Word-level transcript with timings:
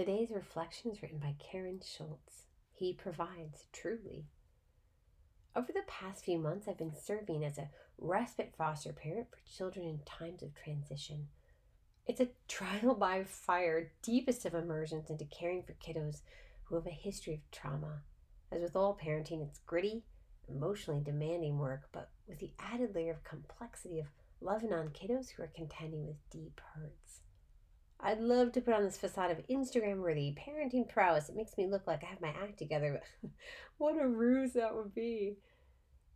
Today's 0.00 0.30
reflection 0.30 0.90
is 0.90 1.02
written 1.02 1.18
by 1.18 1.34
Karen 1.38 1.78
Schultz. 1.84 2.46
He 2.72 2.94
provides 2.94 3.66
truly. 3.70 4.24
Over 5.54 5.72
the 5.74 5.82
past 5.86 6.24
few 6.24 6.38
months, 6.38 6.66
I've 6.66 6.78
been 6.78 6.94
serving 6.98 7.44
as 7.44 7.58
a 7.58 7.68
respite 7.98 8.54
foster 8.56 8.94
parent 8.94 9.26
for 9.30 9.36
children 9.46 9.84
in 9.84 9.98
times 10.06 10.42
of 10.42 10.54
transition. 10.54 11.28
It's 12.06 12.22
a 12.22 12.28
trial 12.48 12.94
by 12.94 13.24
fire, 13.24 13.92
deepest 14.00 14.46
of 14.46 14.54
immersions 14.54 15.10
into 15.10 15.26
caring 15.26 15.62
for 15.64 15.74
kiddos 15.74 16.22
who 16.64 16.76
have 16.76 16.86
a 16.86 16.90
history 16.90 17.34
of 17.34 17.50
trauma. 17.50 18.00
As 18.50 18.62
with 18.62 18.76
all 18.76 18.98
parenting, 18.98 19.42
it's 19.42 19.60
gritty, 19.66 20.02
emotionally 20.48 21.02
demanding 21.04 21.58
work, 21.58 21.90
but 21.92 22.08
with 22.26 22.38
the 22.38 22.52
added 22.58 22.94
layer 22.94 23.12
of 23.12 23.22
complexity 23.22 24.00
of 24.00 24.06
loving 24.40 24.72
on 24.72 24.88
kiddos 24.98 25.28
who 25.28 25.42
are 25.42 25.52
contending 25.54 26.06
with 26.06 26.16
deep 26.30 26.58
hurts. 26.72 27.20
I'd 28.02 28.20
love 28.20 28.52
to 28.52 28.60
put 28.60 28.74
on 28.74 28.84
this 28.84 28.96
facade 28.96 29.30
of 29.30 29.46
Instagram 29.48 29.98
worthy 29.98 30.34
parenting 30.34 30.88
prowess. 30.88 31.28
It 31.28 31.36
makes 31.36 31.56
me 31.58 31.66
look 31.66 31.86
like 31.86 32.02
I 32.02 32.06
have 32.06 32.20
my 32.20 32.30
act 32.30 32.58
together, 32.58 33.02
what 33.78 34.00
a 34.00 34.08
ruse 34.08 34.54
that 34.54 34.74
would 34.74 34.94
be. 34.94 35.36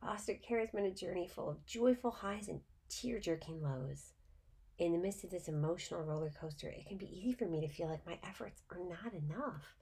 Foster 0.00 0.34
care 0.34 0.60
has 0.60 0.70
been 0.70 0.84
a 0.84 0.94
journey 0.94 1.28
full 1.28 1.50
of 1.50 1.64
joyful 1.66 2.10
highs 2.10 2.48
and 2.48 2.60
tear 2.88 3.20
jerking 3.20 3.62
lows. 3.62 4.12
In 4.78 4.92
the 4.92 4.98
midst 4.98 5.24
of 5.24 5.30
this 5.30 5.48
emotional 5.48 6.02
roller 6.02 6.32
coaster, 6.40 6.68
it 6.68 6.86
can 6.86 6.98
be 6.98 7.06
easy 7.06 7.32
for 7.32 7.46
me 7.46 7.60
to 7.60 7.72
feel 7.72 7.88
like 7.88 8.06
my 8.06 8.18
efforts 8.22 8.62
are 8.70 8.78
not 8.78 9.12
enough, 9.12 9.74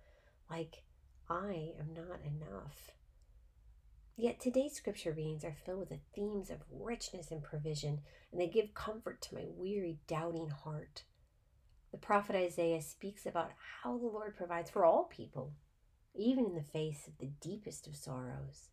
like 0.50 0.82
I 1.28 1.72
am 1.78 1.94
not 1.94 2.20
enough. 2.24 2.92
Yet 4.16 4.40
today's 4.40 4.72
scripture 4.72 5.12
readings 5.12 5.44
are 5.44 5.56
filled 5.64 5.80
with 5.80 5.88
the 5.90 6.00
themes 6.14 6.48
of 6.48 6.64
richness 6.70 7.30
and 7.30 7.42
provision, 7.42 8.00
and 8.32 8.40
they 8.40 8.48
give 8.48 8.72
comfort 8.72 9.20
to 9.22 9.34
my 9.34 9.44
weary, 9.46 9.98
doubting 10.06 10.48
heart. 10.48 11.02
The 11.96 12.06
prophet 12.06 12.36
Isaiah 12.36 12.82
speaks 12.82 13.24
about 13.24 13.52
how 13.82 13.96
the 13.96 14.04
Lord 14.04 14.36
provides 14.36 14.68
for 14.68 14.84
all 14.84 15.04
people, 15.04 15.54
even 16.14 16.44
in 16.44 16.54
the 16.54 16.60
face 16.60 17.08
of 17.08 17.16
the 17.16 17.30
deepest 17.40 17.86
of 17.86 17.96
sorrows. 17.96 18.68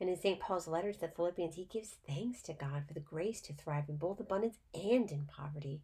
And 0.00 0.08
in 0.08 0.16
St. 0.16 0.38
Paul's 0.38 0.68
letter 0.68 0.92
to 0.92 1.00
the 1.00 1.08
Philippians, 1.08 1.56
he 1.56 1.64
gives 1.64 1.96
thanks 2.06 2.40
to 2.42 2.52
God 2.52 2.84
for 2.86 2.94
the 2.94 3.00
grace 3.00 3.40
to 3.40 3.52
thrive 3.52 3.88
in 3.88 3.96
both 3.96 4.20
abundance 4.20 4.58
and 4.72 5.10
in 5.10 5.26
poverty, 5.26 5.82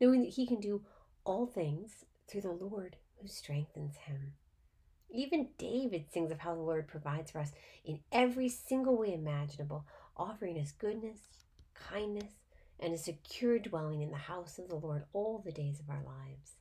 knowing 0.00 0.20
that 0.20 0.34
he 0.34 0.46
can 0.46 0.60
do 0.60 0.82
all 1.24 1.46
things 1.46 2.04
through 2.28 2.42
the 2.42 2.52
Lord 2.52 2.94
who 3.16 3.26
strengthens 3.26 3.96
him. 3.96 4.34
Even 5.10 5.48
David 5.58 6.12
sings 6.12 6.30
of 6.30 6.38
how 6.38 6.54
the 6.54 6.60
Lord 6.60 6.86
provides 6.86 7.32
for 7.32 7.40
us 7.40 7.50
in 7.84 7.98
every 8.12 8.48
single 8.48 8.96
way 8.96 9.12
imaginable, 9.12 9.84
offering 10.16 10.60
us 10.60 10.70
goodness, 10.70 11.18
kindness, 11.74 12.34
and 12.80 12.94
a 12.94 12.98
secure 12.98 13.58
dwelling 13.58 14.00
in 14.00 14.10
the 14.10 14.16
house 14.16 14.58
of 14.58 14.68
the 14.68 14.76
Lord 14.76 15.04
all 15.12 15.42
the 15.44 15.52
days 15.52 15.80
of 15.80 15.90
our 15.90 16.02
lives. 16.02 16.56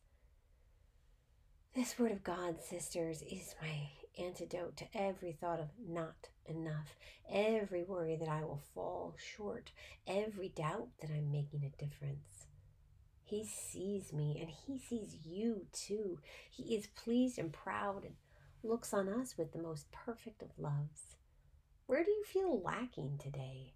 This 1.76 1.98
word 1.98 2.12
of 2.12 2.24
God, 2.24 2.62
sisters, 2.62 3.22
is 3.22 3.56
my 3.62 3.90
antidote 4.24 4.76
to 4.78 4.86
every 4.94 5.32
thought 5.32 5.60
of 5.60 5.70
not 5.88 6.28
enough, 6.46 6.98
every 7.32 7.84
worry 7.84 8.18
that 8.18 8.28
I 8.28 8.44
will 8.44 8.62
fall 8.74 9.16
short, 9.18 9.72
every 10.06 10.50
doubt 10.50 10.90
that 11.00 11.10
I'm 11.10 11.32
making 11.32 11.64
a 11.64 11.84
difference. 11.84 12.48
He 13.24 13.46
sees 13.46 14.12
me 14.12 14.40
and 14.42 14.50
he 14.50 14.80
sees 14.80 15.20
you 15.24 15.68
too. 15.72 16.20
He 16.50 16.76
is 16.76 16.88
pleased 16.88 17.38
and 17.38 17.54
proud 17.54 18.04
and 18.04 18.16
looks 18.64 18.94
on 18.94 19.08
us 19.08 19.38
with 19.38 19.54
the 19.54 19.62
most 19.62 19.92
perfect 19.92 20.42
of 20.42 20.50
loves. 20.58 21.16
Where 21.86 22.04
do 22.04 22.12
you 22.12 22.24
feel 22.26 22.62
lacking 22.62 23.20
today? 23.20 23.74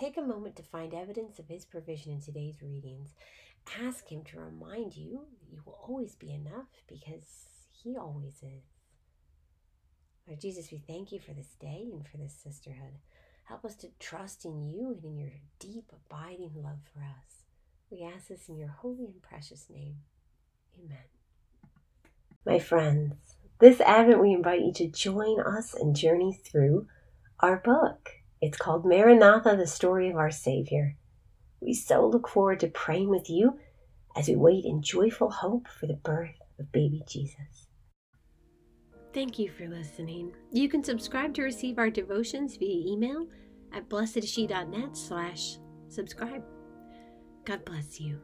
Take 0.00 0.16
a 0.16 0.22
moment 0.22 0.56
to 0.56 0.62
find 0.62 0.94
evidence 0.94 1.38
of 1.38 1.48
His 1.48 1.66
provision 1.66 2.10
in 2.10 2.22
today's 2.22 2.62
readings. 2.62 3.10
Ask 3.82 4.10
Him 4.10 4.22
to 4.24 4.40
remind 4.40 4.96
you 4.96 5.26
that 5.38 5.52
you 5.52 5.60
will 5.66 5.78
always 5.86 6.14
be 6.14 6.32
enough 6.32 6.68
because 6.88 7.48
He 7.70 7.98
always 7.98 8.36
is. 8.36 8.64
Lord 10.26 10.40
Jesus, 10.40 10.70
we 10.72 10.78
thank 10.78 11.12
you 11.12 11.20
for 11.20 11.34
this 11.34 11.54
day 11.60 11.90
and 11.92 12.08
for 12.08 12.16
this 12.16 12.32
sisterhood. 12.32 12.94
Help 13.44 13.66
us 13.66 13.74
to 13.76 13.88
trust 13.98 14.46
in 14.46 14.64
you 14.64 14.94
and 14.94 15.04
in 15.04 15.18
your 15.18 15.32
deep, 15.58 15.92
abiding 15.92 16.52
love 16.54 16.78
for 16.94 17.00
us. 17.00 17.42
We 17.90 18.02
ask 18.02 18.28
this 18.28 18.48
in 18.48 18.56
your 18.56 18.68
holy 18.68 19.04
and 19.04 19.20
precious 19.20 19.66
name. 19.68 19.96
Amen. 20.78 21.04
My 22.46 22.58
friends, 22.58 23.16
this 23.58 23.82
Advent 23.82 24.22
we 24.22 24.32
invite 24.32 24.62
you 24.62 24.72
to 24.76 24.88
join 24.88 25.40
us 25.40 25.74
and 25.74 25.94
journey 25.94 26.40
through 26.42 26.86
our 27.40 27.58
book. 27.58 28.19
It's 28.40 28.56
called 28.56 28.86
Maranatha, 28.86 29.56
the 29.56 29.66
story 29.66 30.08
of 30.08 30.16
our 30.16 30.30
Savior. 30.30 30.96
We 31.60 31.74
so 31.74 32.06
look 32.06 32.28
forward 32.28 32.60
to 32.60 32.68
praying 32.68 33.10
with 33.10 33.28
you 33.28 33.58
as 34.16 34.28
we 34.28 34.36
wait 34.36 34.64
in 34.64 34.82
joyful 34.82 35.30
hope 35.30 35.68
for 35.68 35.86
the 35.86 35.94
birth 35.94 36.36
of 36.58 36.72
baby 36.72 37.02
Jesus. 37.06 37.66
Thank 39.12 39.38
you 39.38 39.50
for 39.50 39.68
listening. 39.68 40.32
You 40.52 40.68
can 40.68 40.84
subscribe 40.84 41.34
to 41.34 41.42
receive 41.42 41.78
our 41.78 41.90
devotions 41.90 42.56
via 42.56 42.92
email 42.92 43.26
at 43.72 43.88
blessedshe.net 43.88 44.96
slash 44.96 45.58
subscribe. 45.88 46.44
God 47.44 47.64
bless 47.64 48.00
you. 48.00 48.20